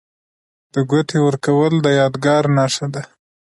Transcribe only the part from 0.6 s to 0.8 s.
د